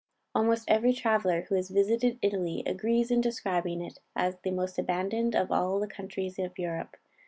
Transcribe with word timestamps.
Almost 0.33 0.65
every 0.67 0.93
traveller 0.93 1.41
who 1.47 1.53
has 1.53 1.69
visited 1.69 2.17
Italy, 2.23 2.63
agrees 2.65 3.11
in 3.11 3.21
describing 3.21 3.83
it 3.85 3.99
as 4.15 4.35
the 4.39 4.49
most 4.49 4.79
abandoned 4.79 5.35
of 5.35 5.51
all 5.51 5.79
the 5.79 5.85
countries 5.85 6.39
of 6.39 6.57
Europe. 6.57 6.97